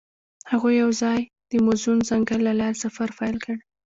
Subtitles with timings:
[0.51, 1.19] هغوی یوځای
[1.49, 3.55] د موزون ځنګل له لارې سفر پیل کړ.